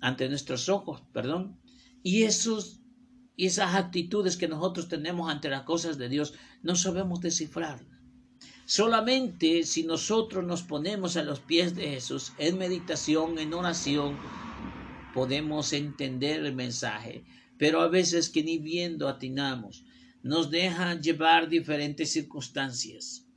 ante 0.00 0.28
nuestros 0.28 0.68
ojos, 0.68 1.02
perdón, 1.12 1.58
y 2.02 2.22
esos 2.22 2.80
esas 3.36 3.74
actitudes 3.74 4.36
que 4.36 4.46
nosotros 4.46 4.88
tenemos 4.88 5.30
ante 5.30 5.48
las 5.48 5.62
cosas 5.62 5.98
de 5.98 6.08
Dios 6.08 6.34
no 6.62 6.76
sabemos 6.76 7.20
descifrar. 7.20 7.84
Solamente 8.66 9.64
si 9.64 9.82
nosotros 9.82 10.44
nos 10.44 10.62
ponemos 10.62 11.16
a 11.16 11.22
los 11.22 11.40
pies 11.40 11.74
de 11.74 11.88
Jesús 11.90 12.32
en 12.38 12.58
meditación, 12.58 13.38
en 13.38 13.52
oración, 13.52 14.16
podemos 15.14 15.72
entender 15.72 16.44
el 16.44 16.54
mensaje. 16.54 17.24
Pero 17.56 17.80
a 17.80 17.88
veces 17.88 18.28
que 18.28 18.42
ni 18.42 18.58
viendo 18.58 19.08
atinamos, 19.08 19.84
nos 20.22 20.50
dejan 20.50 21.00
llevar 21.00 21.48
diferentes 21.48 22.12
circunstancias. 22.12 23.28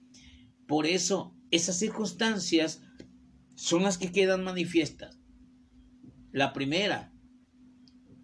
Por 0.68 0.88
eso, 0.88 1.36
esas 1.52 1.78
circunstancias 1.78 2.82
son 3.56 3.84
las 3.84 3.98
que 3.98 4.12
quedan 4.12 4.44
manifiestas. 4.44 5.20
La 6.32 6.52
primera, 6.52 7.14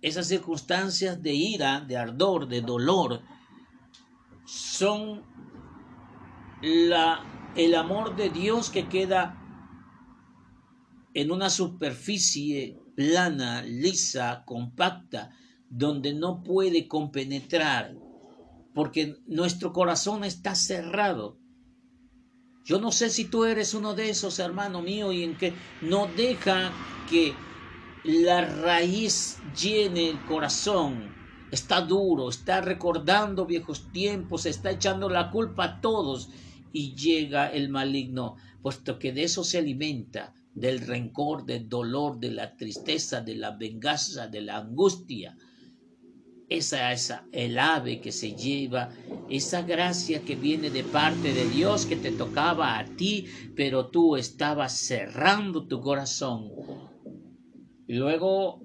esas 0.02 0.28
circunstancias 0.28 1.22
de 1.22 1.34
ira, 1.34 1.80
de 1.82 1.96
ardor, 1.96 2.48
de 2.48 2.62
dolor, 2.62 3.22
son 4.46 5.24
la, 6.62 7.52
el 7.56 7.76
amor 7.76 8.16
de 8.16 8.30
Dios 8.30 8.70
que 8.70 8.90
queda 8.90 9.40
en 11.14 11.32
una 11.32 11.50
superficie 11.50 12.83
plana, 12.96 13.62
lisa, 13.64 14.44
compacta, 14.46 15.32
donde 15.70 16.14
no 16.14 16.44
puede 16.44 16.88
compenetrar, 16.88 17.96
porque 18.74 19.18
nuestro 19.28 19.74
corazón 19.74 20.24
está 20.24 20.56
cerrado. 20.56 21.40
Yo 22.66 22.80
no 22.80 22.92
sé 22.92 23.10
si 23.10 23.26
tú 23.26 23.44
eres 23.44 23.74
uno 23.74 23.94
de 23.94 24.10
esos, 24.10 24.40
hermano 24.40 24.82
mío, 24.82 25.12
y 25.12 25.24
en 25.24 25.38
que 25.38 25.54
no 25.82 26.08
deja 26.08 26.72
que 27.10 27.34
la 28.04 28.46
raíz 28.46 29.38
llene 29.60 30.10
el 30.10 30.24
corazón. 30.26 31.14
Está 31.52 31.82
duro, 31.82 32.30
está 32.30 32.62
recordando 32.62 33.46
viejos 33.46 33.92
tiempos, 33.92 34.46
está 34.46 34.72
echando 34.72 35.10
la 35.10 35.30
culpa 35.30 35.66
a 35.66 35.82
todos 35.82 36.30
y 36.72 36.96
llega 36.96 37.48
el 37.48 37.70
maligno, 37.70 38.36
puesto 38.62 38.98
que 38.98 39.14
de 39.14 39.24
eso 39.24 39.44
se 39.44 39.60
alimenta, 39.60 40.34
del 40.54 40.80
rencor, 40.80 41.46
del 41.46 41.68
dolor, 41.68 42.20
de 42.20 42.32
la 42.32 42.56
tristeza, 42.56 43.22
de 43.22 43.36
la 43.36 43.52
venganza, 43.52 44.28
de 44.28 44.42
la 44.42 44.58
angustia. 44.58 45.36
Esa 46.50 46.92
es 46.92 47.14
el 47.32 47.58
ave 47.58 48.00
que 48.00 48.12
se 48.12 48.36
lleva, 48.36 48.90
esa 49.30 49.64
gracia 49.64 50.22
que 50.22 50.36
viene 50.36 50.70
de 50.70 50.84
parte 50.84 51.34
de 51.34 51.50
Dios 51.50 51.86
que 51.86 51.96
te 51.96 52.12
tocaba 52.12 52.78
a 52.78 52.86
ti, 52.86 53.26
pero 53.56 53.90
tú 53.90 54.16
estabas 54.16 54.78
cerrando 54.78 55.68
tu 55.68 55.82
corazón. 55.82 56.52
Y 57.88 57.94
luego 57.94 58.64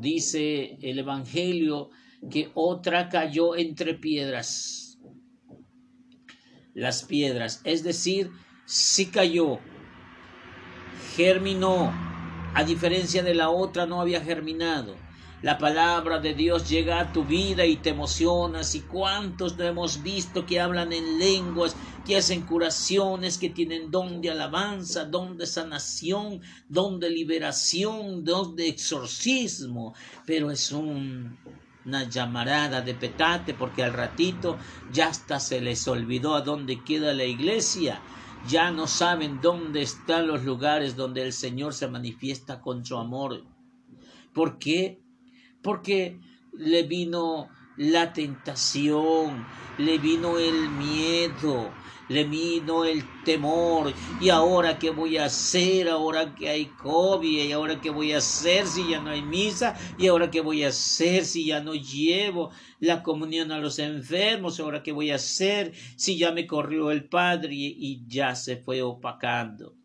dice 0.00 0.78
el 0.82 0.98
Evangelio 0.98 1.90
que 2.30 2.50
otra 2.54 3.08
cayó 3.08 3.54
entre 3.54 3.94
piedras 3.94 4.88
las 6.78 7.02
piedras, 7.02 7.60
es 7.64 7.82
decir, 7.82 8.30
si 8.64 9.06
cayó, 9.06 9.58
germinó, 11.18 11.92
a 12.54 12.62
diferencia 12.62 13.24
de 13.24 13.34
la 13.34 13.50
otra 13.50 13.86
no 13.86 14.00
había 14.00 14.20
germinado. 14.20 14.94
la 15.42 15.58
palabra 15.58 16.18
de 16.20 16.32
Dios 16.34 16.68
llega 16.68 17.00
a 17.00 17.12
tu 17.12 17.24
vida 17.24 17.64
y 17.64 17.76
te 17.76 17.90
emocionas. 17.90 18.76
Y 18.76 18.82
cuántos 18.82 19.56
no 19.56 19.64
hemos 19.64 20.02
visto 20.02 20.46
que 20.46 20.60
hablan 20.60 20.92
en 20.92 21.18
lenguas, 21.18 21.74
que 22.06 22.16
hacen 22.16 22.42
curaciones, 22.42 23.36
que 23.36 23.50
tienen 23.50 23.90
don 23.90 24.20
de 24.20 24.30
alabanza, 24.30 25.04
don 25.04 25.36
de 25.36 25.46
sanación, 25.46 26.40
don 26.68 27.00
de 27.00 27.10
liberación, 27.10 28.24
don 28.24 28.54
de 28.54 28.68
exorcismo. 28.68 29.94
Pero 30.24 30.52
es 30.52 30.70
un, 30.70 31.36
una 31.84 32.08
llamarada 32.08 32.80
de 32.80 32.94
petate 32.94 33.54
porque 33.54 33.82
al 33.82 33.92
ratito 33.92 34.56
ya 34.92 35.08
hasta 35.08 35.40
se 35.40 35.60
les 35.60 35.88
olvidó 35.88 36.36
a 36.36 36.42
dónde 36.42 36.82
queda 36.84 37.12
la 37.12 37.24
iglesia. 37.24 38.00
Ya 38.46 38.70
no 38.70 38.86
saben 38.86 39.40
dónde 39.40 39.82
están 39.82 40.26
los 40.26 40.44
lugares 40.44 40.96
donde 40.96 41.22
el 41.22 41.32
Señor 41.32 41.74
se 41.74 41.88
manifiesta 41.88 42.60
con 42.60 42.84
su 42.84 42.96
amor. 42.96 43.44
¿Por 44.32 44.58
qué? 44.58 45.02
porque 45.62 46.20
le 46.52 46.82
vino 46.84 47.48
la 47.78 48.12
tentación, 48.12 49.46
le 49.78 49.98
vino 49.98 50.38
el 50.38 50.68
miedo, 50.70 51.70
le 52.08 52.24
vino 52.24 52.84
el 52.84 53.04
temor. 53.22 53.94
¿Y 54.20 54.30
ahora 54.30 54.78
qué 54.80 54.90
voy 54.90 55.16
a 55.16 55.26
hacer? 55.26 55.88
Ahora 55.88 56.34
que 56.34 56.48
hay 56.48 56.66
COVID, 56.66 57.44
¿y 57.44 57.52
ahora 57.52 57.80
qué 57.80 57.90
voy 57.90 58.12
a 58.12 58.18
hacer 58.18 58.66
si 58.66 58.88
ya 58.88 59.00
no 59.00 59.10
hay 59.10 59.22
misa? 59.22 59.76
¿Y 59.96 60.08
ahora 60.08 60.28
qué 60.28 60.40
voy 60.40 60.64
a 60.64 60.68
hacer 60.68 61.24
si 61.24 61.46
ya 61.46 61.60
no 61.60 61.74
llevo 61.74 62.50
la 62.80 63.04
comunión 63.04 63.52
a 63.52 63.60
los 63.60 63.78
enfermos? 63.78 64.58
¿Ahora 64.58 64.82
qué 64.82 64.90
voy 64.90 65.12
a 65.12 65.16
hacer 65.16 65.72
si 65.94 66.18
ya 66.18 66.32
me 66.32 66.48
corrió 66.48 66.90
el 66.90 67.04
Padre 67.04 67.54
y 67.54 68.04
ya 68.08 68.34
se 68.34 68.56
fue 68.56 68.82
opacando? 68.82 69.77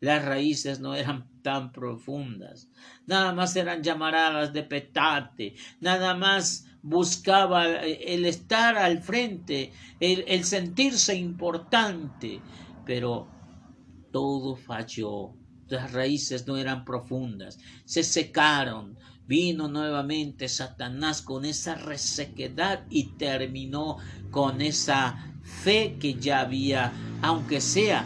Las 0.00 0.24
raíces 0.24 0.80
no 0.80 0.94
eran 0.94 1.26
tan 1.42 1.72
profundas. 1.72 2.68
Nada 3.06 3.32
más 3.32 3.54
eran 3.54 3.82
llamaradas 3.82 4.52
de 4.52 4.62
petate, 4.62 5.54
nada 5.80 6.14
más 6.14 6.66
buscaba 6.82 7.66
el 7.82 8.26
estar 8.26 8.76
al 8.76 9.00
frente, 9.02 9.72
el, 10.00 10.44
sentirse 10.44 11.14
importante, 11.14 12.40
pero 12.84 13.28
todo 14.12 14.56
falló. 14.56 15.32
Las 15.68 15.92
raíces 15.92 16.46
no 16.46 16.58
eran 16.58 16.84
profundas, 16.84 17.58
se 17.84 18.02
secaron. 18.02 18.98
Vino 19.26 19.68
nuevamente 19.68 20.48
Satanás 20.48 21.22
con 21.22 21.46
esa 21.46 21.76
resequedad 21.76 22.84
y 22.90 23.12
terminó 23.16 23.96
con 24.30 24.60
esa 24.60 25.32
fe 25.42 25.96
que 25.98 26.14
ya 26.14 26.40
había, 26.40 26.92
aunque 27.22 27.62
sea 27.62 28.04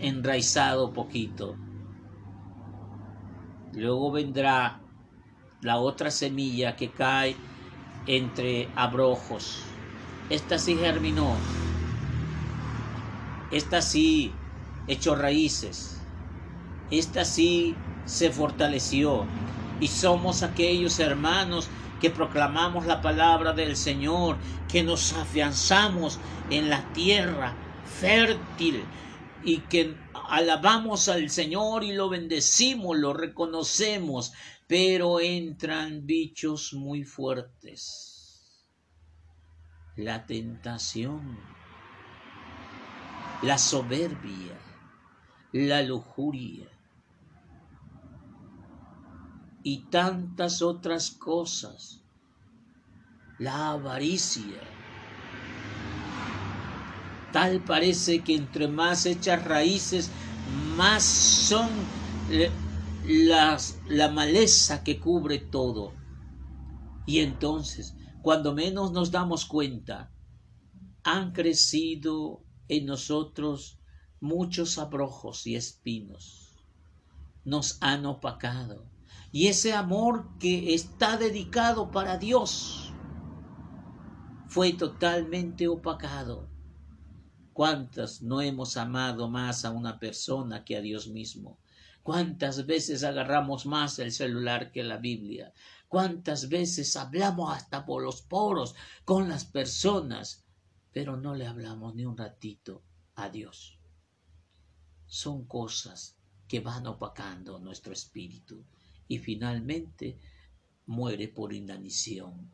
enraizado 0.00 0.92
poquito. 0.92 1.56
Luego 3.72 4.10
vendrá 4.10 4.80
la 5.60 5.78
otra 5.78 6.10
semilla 6.10 6.76
que 6.76 6.90
cae 6.90 7.36
entre 8.06 8.68
abrojos. 8.74 9.62
Esta 10.28 10.58
sí 10.58 10.76
germinó. 10.76 11.34
Esta 13.50 13.82
sí 13.82 14.32
echó 14.86 15.14
raíces. 15.14 16.00
Esta 16.90 17.24
sí 17.24 17.76
se 18.04 18.30
fortaleció. 18.30 19.24
Y 19.80 19.88
somos 19.88 20.42
aquellos 20.42 20.98
hermanos 20.98 21.68
que 22.00 22.10
proclamamos 22.10 22.86
la 22.86 23.00
palabra 23.02 23.52
del 23.52 23.76
Señor, 23.76 24.36
que 24.68 24.82
nos 24.82 25.12
afianzamos 25.12 26.18
en 26.50 26.70
la 26.70 26.82
tierra 26.92 27.54
fértil 28.00 28.82
y 29.42 29.60
que 29.62 29.96
alabamos 30.28 31.08
al 31.08 31.30
Señor 31.30 31.84
y 31.84 31.92
lo 31.92 32.08
bendecimos, 32.08 32.98
lo 32.98 33.12
reconocemos, 33.12 34.32
pero 34.66 35.20
entran 35.20 36.06
bichos 36.06 36.72
muy 36.74 37.04
fuertes. 37.04 38.66
La 39.96 40.26
tentación, 40.26 41.38
la 43.42 43.58
soberbia, 43.58 44.58
la 45.52 45.82
lujuria 45.82 46.68
y 49.62 49.84
tantas 49.90 50.62
otras 50.62 51.10
cosas, 51.10 52.02
la 53.38 53.70
avaricia 53.70 54.79
Tal 57.32 57.60
parece 57.60 58.22
que 58.24 58.34
entre 58.34 58.66
más 58.66 59.06
hechas 59.06 59.44
raíces, 59.44 60.10
más 60.76 61.04
son 61.04 61.68
eh, 62.30 62.50
las, 63.06 63.78
la 63.88 64.08
maleza 64.08 64.82
que 64.82 64.98
cubre 64.98 65.38
todo. 65.38 65.92
Y 67.06 67.20
entonces, 67.20 67.94
cuando 68.22 68.54
menos 68.54 68.92
nos 68.92 69.10
damos 69.10 69.46
cuenta, 69.46 70.10
han 71.02 71.32
crecido 71.32 72.44
en 72.68 72.86
nosotros 72.86 73.80
muchos 74.20 74.78
abrojos 74.78 75.46
y 75.46 75.56
espinos. 75.56 76.56
Nos 77.44 77.78
han 77.80 78.06
opacado. 78.06 78.84
Y 79.32 79.46
ese 79.46 79.72
amor 79.72 80.28
que 80.38 80.74
está 80.74 81.16
dedicado 81.16 81.90
para 81.90 82.18
Dios 82.18 82.92
fue 84.48 84.72
totalmente 84.72 85.68
opacado. 85.68 86.48
¿Cuántas 87.52 88.22
no 88.22 88.40
hemos 88.40 88.76
amado 88.76 89.28
más 89.28 89.64
a 89.64 89.70
una 89.70 89.98
persona 89.98 90.64
que 90.64 90.76
a 90.76 90.80
Dios 90.80 91.08
mismo? 91.08 91.58
¿Cuántas 92.02 92.66
veces 92.66 93.04
agarramos 93.04 93.66
más 93.66 93.98
el 93.98 94.12
celular 94.12 94.72
que 94.72 94.82
la 94.82 94.96
Biblia? 94.96 95.52
¿Cuántas 95.88 96.48
veces 96.48 96.96
hablamos 96.96 97.54
hasta 97.54 97.84
por 97.84 98.02
los 98.02 98.22
poros 98.22 98.74
con 99.04 99.28
las 99.28 99.44
personas, 99.44 100.44
pero 100.92 101.16
no 101.16 101.34
le 101.34 101.46
hablamos 101.46 101.94
ni 101.94 102.04
un 102.04 102.16
ratito 102.16 102.82
a 103.16 103.28
Dios? 103.28 103.78
Son 105.06 105.44
cosas 105.46 106.16
que 106.46 106.60
van 106.60 106.86
opacando 106.86 107.58
nuestro 107.58 107.92
espíritu 107.92 108.64
y 109.08 109.18
finalmente 109.18 110.18
muere 110.86 111.28
por 111.28 111.52
inanición. 111.52 112.50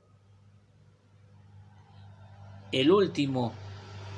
El 2.72 2.90
último 2.90 3.52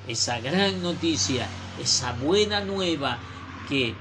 esa 0.06 0.40
gran 0.40 0.82
noticia, 0.82 1.46
esa 1.80 2.12
buena 2.12 2.60
nueva 2.60 3.18
que 3.68 3.94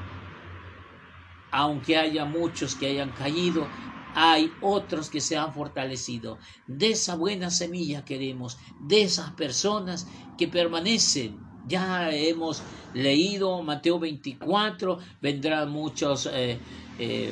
aunque 1.51 1.97
haya 1.97 2.25
muchos 2.25 2.75
que 2.75 2.87
hayan 2.87 3.11
caído, 3.11 3.67
hay 4.13 4.51
otros 4.61 5.09
que 5.09 5.21
se 5.21 5.37
han 5.37 5.53
fortalecido. 5.53 6.39
De 6.65 6.91
esa 6.91 7.15
buena 7.15 7.49
semilla 7.51 8.03
queremos, 8.03 8.57
de 8.79 9.03
esas 9.03 9.31
personas 9.31 10.07
que 10.37 10.47
permanecen. 10.47 11.37
Ya 11.67 12.09
hemos 12.11 12.61
leído 12.93 13.61
Mateo 13.61 13.99
24, 13.99 14.99
vendrán 15.21 15.69
muchos 15.69 16.29
eh, 16.31 16.57
eh, 16.97 17.31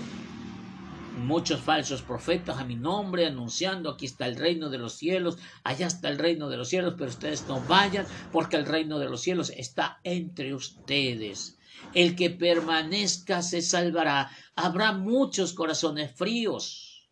muchos 1.26 1.60
falsos 1.60 2.02
profetas 2.02 2.58
a 2.58 2.64
mi 2.64 2.76
nombre 2.76 3.26
anunciando 3.26 3.90
aquí 3.90 4.06
está 4.06 4.28
el 4.28 4.36
reino 4.36 4.70
de 4.70 4.78
los 4.78 4.94
cielos, 4.94 5.38
allá 5.64 5.88
está 5.88 6.10
el 6.10 6.20
reino 6.20 6.50
de 6.50 6.58
los 6.58 6.70
cielos, 6.70 6.94
pero 6.98 7.10
ustedes 7.10 7.46
no 7.48 7.60
vayan 7.62 8.06
porque 8.32 8.58
el 8.58 8.66
reino 8.66 9.00
de 9.00 9.10
los 9.10 9.22
cielos 9.22 9.50
está 9.50 10.00
entre 10.04 10.54
ustedes. 10.54 11.58
El 11.94 12.16
que 12.16 12.30
permanezca 12.30 13.42
se 13.42 13.62
salvará. 13.62 14.30
Habrá 14.56 14.94
muchos 14.94 15.54
corazones 15.54 16.12
fríos, 16.16 17.10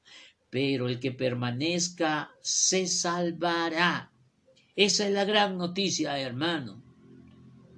pero 0.49 0.87
el 0.87 0.99
que 0.99 1.11
permanezca 1.11 2.31
se 2.41 2.87
salvará. 2.87 4.11
Esa 4.75 5.07
es 5.07 5.13
la 5.13 5.25
gran 5.25 5.57
noticia, 5.57 6.19
hermano 6.19 6.82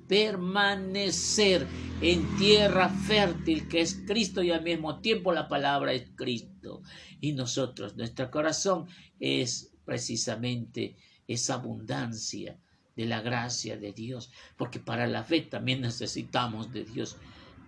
permanecer 0.07 1.67
en 2.01 2.37
tierra 2.37 2.89
fértil 2.89 3.67
que 3.67 3.81
es 3.81 4.03
Cristo 4.05 4.43
y 4.43 4.51
al 4.51 4.63
mismo 4.63 4.99
tiempo 4.99 5.31
la 5.31 5.47
palabra 5.47 5.93
es 5.93 6.07
Cristo. 6.15 6.81
Y 7.21 7.33
nosotros, 7.33 7.95
nuestro 7.95 8.29
corazón 8.29 8.87
es 9.19 9.73
precisamente 9.85 10.95
esa 11.27 11.55
abundancia 11.55 12.59
de 12.95 13.05
la 13.05 13.21
gracia 13.21 13.77
de 13.77 13.91
Dios, 13.91 14.31
porque 14.57 14.79
para 14.79 15.07
la 15.07 15.23
fe 15.23 15.41
también 15.41 15.81
necesitamos 15.81 16.71
de 16.71 16.85
Dios 16.85 17.17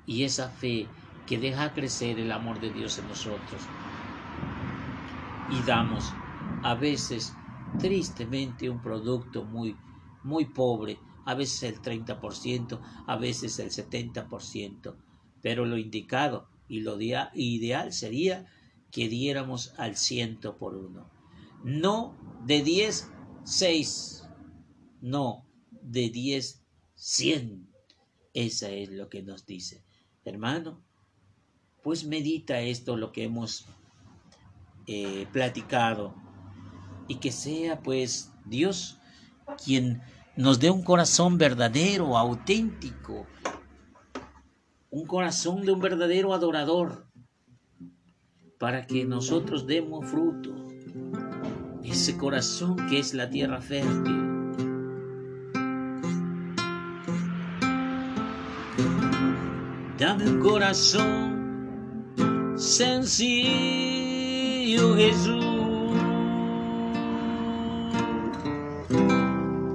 y 0.06 0.24
esa 0.24 0.50
fe 0.50 0.88
que 1.26 1.38
deja 1.38 1.74
crecer 1.74 2.20
el 2.20 2.32
amor 2.32 2.62
de 2.62 2.72
Dios 2.72 2.98
en 2.98 3.08
nosotros. 3.08 3.62
Y 5.52 5.62
damos 5.66 6.14
a 6.64 6.76
veces 6.76 7.34
tristemente 7.80 8.70
un 8.70 8.82
producto 8.82 9.44
muy 9.44 9.76
muy 10.24 10.46
pobre 10.46 11.00
a 11.28 11.36
veces 11.36 11.64
el 11.64 11.82
30%, 11.82 12.80
a 13.06 13.18
veces 13.18 13.60
el 13.60 13.70
70%, 13.70 14.96
pero 15.42 15.66
lo 15.66 15.78
indicado 15.78 16.48
y 16.70 16.80
lo 16.80 16.98
ideal 17.02 17.92
sería 17.92 18.46
que 18.92 19.10
diéramos 19.10 19.74
al 19.78 19.98
ciento 19.98 20.58
por 20.58 20.78
uno. 20.78 21.12
No 21.66 22.16
de 22.46 22.64
10, 22.64 23.12
6, 23.44 24.26
no 25.02 25.46
de 25.70 26.10
10, 26.10 26.64
100. 26.96 27.68
Esa 28.34 28.70
es 28.70 28.90
lo 28.90 29.10
que 29.10 29.22
nos 29.22 29.46
dice. 29.46 29.84
Hermano, 30.24 30.82
pues 31.84 32.06
medita 32.06 32.62
esto 32.62 32.96
lo 32.96 33.12
que 33.12 33.26
hemos 33.26 33.66
eh, 34.86 35.28
platicado. 35.34 36.16
Y 37.10 37.16
que 37.16 37.34
sea 37.34 37.82
pues 37.84 38.32
Dios 38.46 38.98
quien 39.64 40.02
nos 40.38 40.60
dé 40.60 40.70
un 40.70 40.84
corazón 40.84 41.38
verdadero, 41.38 42.16
auténtico, 42.16 43.26
un 44.92 45.06
corazón 45.08 45.66
de 45.66 45.72
un 45.72 45.82
verdadero 45.82 46.34
adorador, 46.34 47.08
para 48.60 48.86
que 48.88 49.06
nosotros 49.06 49.68
demos 49.68 50.06
fruto. 50.06 50.54
Ese 51.84 52.18
corazón 52.18 52.76
que 52.88 53.00
es 53.00 53.14
la 53.14 53.30
tierra 53.30 53.62
fértil. 53.62 54.24
Dame 59.98 60.30
un 60.30 60.40
corazón 60.40 61.38
sencillo, 62.58 63.48
Jesús, 64.96 65.57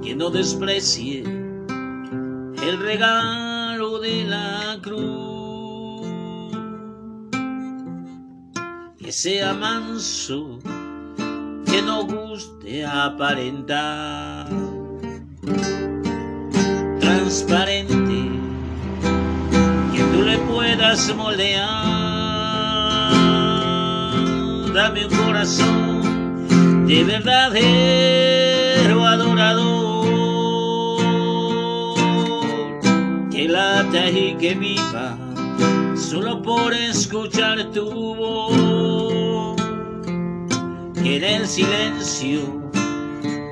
que 0.03 0.15
no 0.15 0.29
desprecie 0.29 1.21
el 1.21 2.79
regalo 2.79 3.99
de 3.99 4.25
la 4.25 4.79
cruz, 4.81 6.07
que 8.97 9.11
sea 9.11 9.53
manso, 9.53 10.59
que 11.65 11.81
no 11.81 12.05
guste 12.05 12.85
aparentar, 12.85 14.49
transparente 16.99 18.33
le 20.23 20.37
puedas 20.39 21.15
moldear. 21.15 21.93
Dame 24.73 25.05
un 25.05 25.15
corazón 25.15 26.87
de 26.87 27.03
verdadero 27.03 29.05
adorador 29.05 29.82
y 34.09 34.35
que 34.35 34.53
viva 34.55 35.17
solo 35.95 36.41
por 36.41 36.73
escuchar 36.73 37.71
tu 37.71 38.15
voz. 38.15 39.55
Que 41.01 41.17
en 41.17 41.23
el 41.23 41.47
silencio 41.47 42.41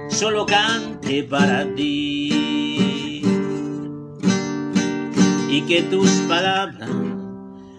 solo 0.09 0.45
cante 0.45 1.23
para 1.23 1.65
ti 1.75 3.23
y 5.49 5.61
que 5.67 5.83
tus 5.83 6.09
palabras 6.27 6.89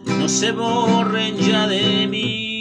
no 0.06 0.28
se 0.28 0.52
borren 0.52 1.37
ya 1.37 1.66
de 1.66 2.06
mí. 2.06 2.51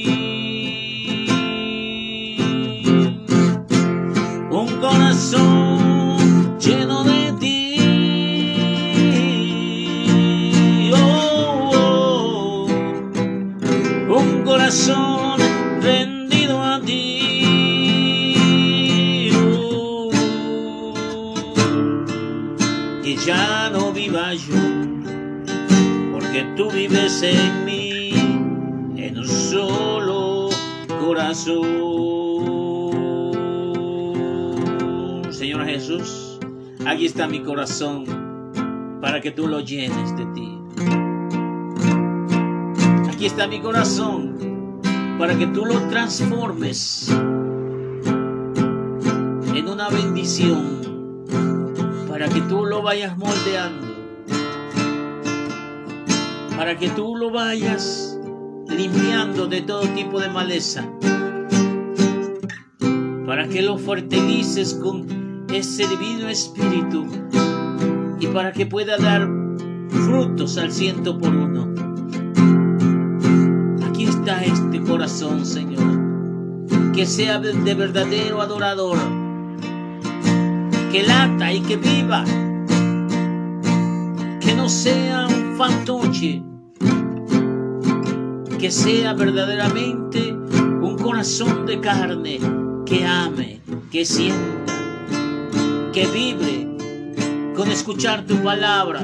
Para 39.02 39.22
que 39.22 39.32
tú 39.32 39.48
lo 39.48 39.60
llenes 39.62 40.16
de 40.16 40.26
ti. 40.28 40.60
Aquí 43.12 43.26
está 43.26 43.48
mi 43.48 43.60
corazón 43.60 44.82
para 45.18 45.36
que 45.36 45.48
tú 45.48 45.66
lo 45.66 45.80
transformes 45.88 47.10
en 49.56 49.68
una 49.68 49.90
bendición, 49.90 51.26
para 52.08 52.30
que 52.30 52.42
tú 52.42 52.66
lo 52.66 52.84
vayas 52.84 53.18
moldeando 53.18 53.92
para 56.62 56.78
que 56.78 56.90
tú 56.90 57.16
lo 57.16 57.32
vayas 57.32 58.20
limpiando 58.68 59.48
de 59.48 59.62
todo 59.62 59.82
tipo 59.96 60.20
de 60.20 60.30
maleza, 60.30 60.88
para 63.26 63.48
que 63.48 63.64
lo 63.64 63.80
fortaleces 63.80 64.76
con 64.76 65.48
ese 65.52 65.88
divino 65.88 66.30
espíritu 66.30 67.08
y 68.22 68.28
para 68.28 68.52
que 68.54 68.68
pueda 68.68 68.98
dar 68.98 69.28
frutos 69.90 70.58
al 70.60 70.72
ciento 70.72 71.18
por 71.18 71.34
uno. 71.36 71.74
Aquí 73.90 74.06
está 74.06 74.44
este 74.44 74.80
corazón, 74.82 75.44
Señor, 75.44 75.82
que 76.94 77.08
sea 77.08 77.40
de 77.40 77.74
verdadero 77.74 78.40
adorador, 78.42 79.00
que 80.92 81.02
lata 81.02 81.52
y 81.52 81.62
que 81.62 81.78
viva, 81.78 82.24
que 84.40 84.54
no 84.56 84.70
sea 84.70 85.26
un 85.26 85.58
fantoche, 85.58 86.44
que 88.60 88.70
sea 88.70 89.14
verdaderamente 89.14 90.32
un 90.32 90.96
corazón 91.02 91.66
de 91.66 91.80
carne 91.80 92.40
que 92.86 93.04
ame, 93.04 93.62
que 93.92 94.06
sienta, 94.06 94.74
que 95.92 96.06
vibre 96.06 96.61
con 97.56 97.70
escuchar 97.70 98.26
tu 98.26 98.42
palabra, 98.44 99.02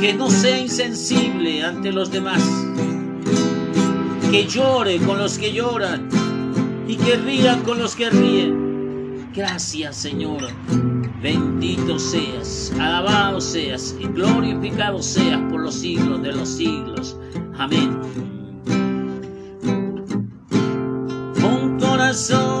que 0.00 0.14
no 0.14 0.30
sea 0.30 0.58
insensible 0.58 1.64
ante 1.64 1.92
los 1.92 2.10
demás, 2.10 2.42
que 4.30 4.46
llore 4.46 4.98
con 4.98 5.18
los 5.18 5.38
que 5.38 5.52
lloran 5.52 6.08
y 6.86 6.96
que 6.96 7.16
ría 7.16 7.62
con 7.62 7.78
los 7.78 7.96
que 7.96 8.10
ríen. 8.10 9.30
Gracias 9.34 9.96
Señor 9.96 10.42
Bendito 11.24 11.98
seas, 11.98 12.70
alabado 12.78 13.40
seas, 13.40 13.96
y 13.98 14.04
glorificado 14.08 15.02
seas 15.02 15.40
por 15.50 15.62
los 15.62 15.74
siglos 15.74 16.22
de 16.22 16.32
los 16.32 16.46
siglos. 16.50 17.16
Amén. 17.56 17.98
Un 21.42 21.78
corazón 21.80 22.53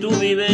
tú 0.00 0.10
vives 0.10 0.47